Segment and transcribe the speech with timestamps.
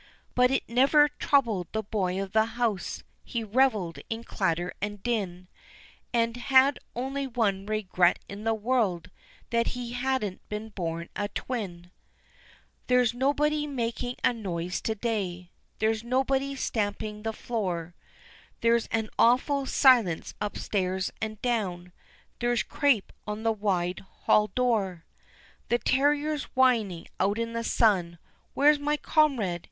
[0.33, 5.47] But it never troubled the boy of the house, He revelled in clatter and din,
[6.11, 9.11] And had only one regret in the world
[9.51, 11.91] That he hadn't been born a twin.
[12.87, 17.93] There's nobody making a noise to day, There's nobody stamping the floor,
[18.61, 21.93] There's an awful silence up stairs and down,
[22.39, 25.05] There's crape on the wide hall door.
[25.69, 28.17] The terrier's whining out in the sun
[28.55, 29.59] "Where's my comrade?"